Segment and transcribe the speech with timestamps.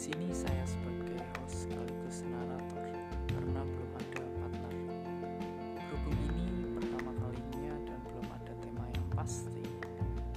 [0.00, 2.88] sini saya sebagai host sekaligus narator
[3.28, 4.74] karena belum ada partner.
[5.76, 9.60] Berhubung ini pertama kalinya dan belum ada tema yang pasti,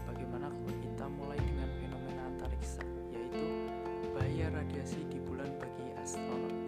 [0.04, 2.84] bagaimana kalau kita mulai dengan fenomena antariksa,
[3.16, 3.72] yaitu
[4.12, 6.68] bahaya radiasi di bulan bagi astronot.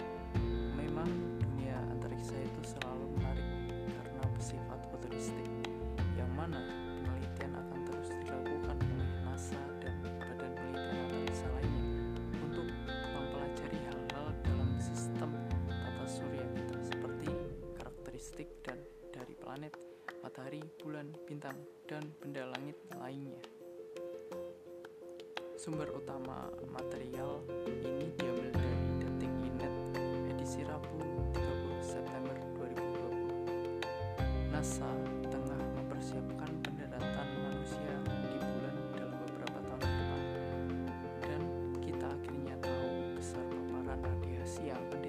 [0.79, 1.11] Memang
[1.43, 3.47] dunia antariksa itu selalu menarik
[3.91, 5.51] karena bersifat futuristik,
[6.15, 6.63] yang mana
[18.35, 18.79] karakteristik dan
[19.15, 19.71] dari planet,
[20.19, 21.55] matahari, bulan, bintang,
[21.87, 23.39] dan benda langit lainnya.
[25.55, 27.39] Sumber utama material
[27.79, 29.71] ini diambil dari dating Inet
[30.35, 30.99] edisi Rabu
[31.31, 34.51] 30 September 2020.
[34.51, 34.91] NASA
[35.31, 40.21] tengah mempersiapkan pendaratan manusia di bulan dalam beberapa tahun depan.
[41.23, 41.41] Dan
[41.79, 45.04] kita akhirnya tahu besar paparan radiasi yang akan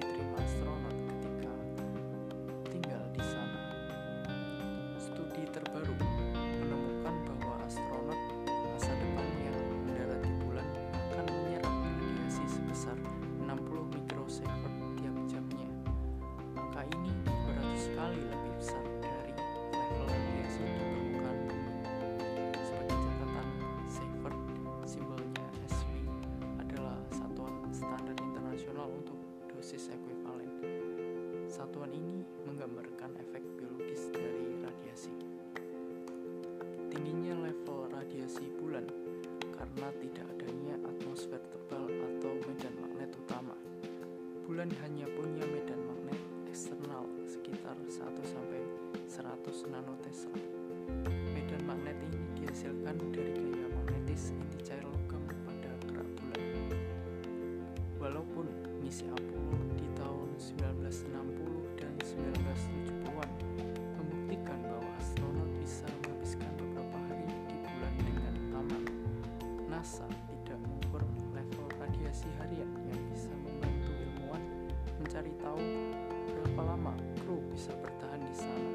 [36.97, 38.81] Tingginya level radiasi bulan
[39.53, 43.53] karena tidak adanya atmosfer tebal atau medan magnet utama.
[44.49, 46.17] Bulan hanya punya medan magnet
[46.49, 48.65] eksternal sekitar 1 sampai
[49.13, 49.29] 100
[49.69, 50.41] nanotesla.
[51.37, 56.41] Medan magnet ini dihasilkan dari gaya magnetis inti cair logam pada kerak bulan.
[58.01, 58.49] Walaupun
[58.81, 62.46] misi Apollo di tahun 1960 dan 1970-an
[69.87, 70.99] NASA tidak mengukur
[71.31, 74.43] level radiasi harian yang bisa membantu ilmuwan
[74.99, 75.63] mencari tahu
[76.27, 76.91] berapa lama
[77.23, 78.71] kru bisa bertahan di sana.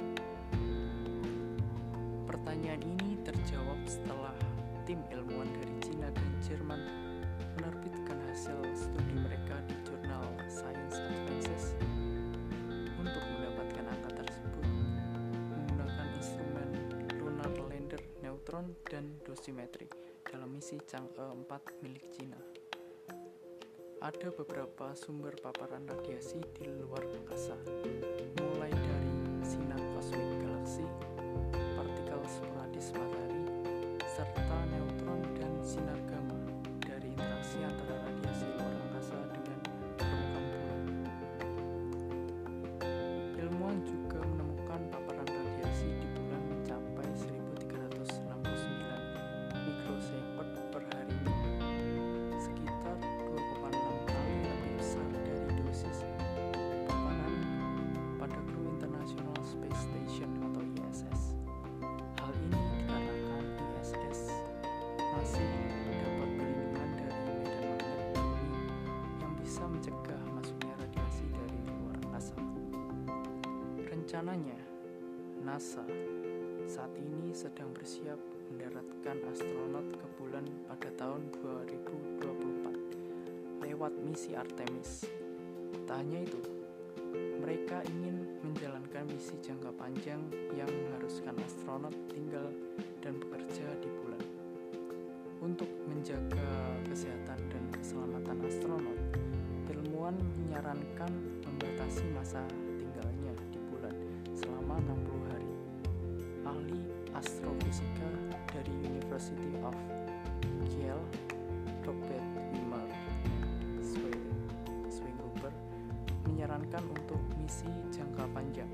[2.24, 4.32] Pertanyaan ini terjawab setelah
[4.88, 6.80] tim ilmuwan dari Cina dan Jerman
[7.60, 11.76] menerbitkan hasil studi mereka di jurnal Science Advances
[12.96, 14.64] untuk mendapatkan angka tersebut
[15.60, 16.68] menggunakan instrumen
[17.20, 19.92] Lunar Lander Neutron dan dosimetri
[20.32, 22.41] dalam misi Chang'e 4 milik Cina.
[24.00, 27.54] Ada beberapa sumber paparan radiasi di luar angkasa,
[28.41, 29.12] mulai dari
[29.44, 30.88] sinar kosmik galaksi,
[31.53, 33.41] partikel sporadis matahari,
[74.12, 74.60] Rencananya,
[75.40, 75.80] NASA
[76.68, 78.20] saat ini sedang bersiap
[78.52, 81.32] mendaratkan astronot ke bulan pada tahun
[82.20, 85.08] 2024 lewat misi Artemis.
[85.88, 86.44] Tak hanya itu,
[87.40, 90.20] mereka ingin menjalankan misi jangka panjang
[90.60, 92.52] yang mengharuskan astronot tinggal
[93.00, 94.20] dan bekerja di bulan.
[95.40, 99.00] Untuk menjaga kesehatan dan keselamatan astronot,
[99.72, 101.16] ilmuwan menyarankan
[101.48, 102.44] membatasi masa
[104.72, 105.52] selama 60 hari.
[106.48, 106.80] Ahli
[107.12, 108.08] astrofisika
[108.56, 109.76] dari University of
[110.64, 110.96] Kiel,
[111.84, 112.88] Robert Wimmer
[114.88, 115.52] Swengruber,
[116.24, 118.70] menyarankan untuk misi jangka panjang.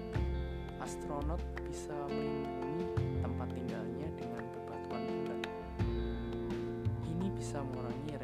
[0.78, 2.86] Astronot bisa melindungi
[3.18, 5.40] tempat tinggalnya dengan bebatuan bulan.
[7.10, 8.17] Ini bisa mengurangi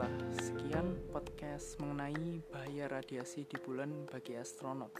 [0.00, 4.96] Baiklah, sekian podcast mengenai bahaya radiasi di bulan bagi astronot.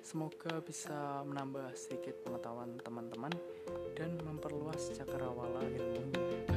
[0.00, 3.36] Semoga bisa menambah sedikit pengetahuan teman-teman
[3.92, 6.47] dan memperluas cakrawala ilmunya.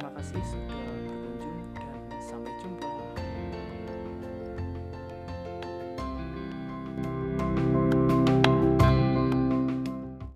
[0.00, 3.09] Terima kasih sudah berkunjung dan sampai jumpa.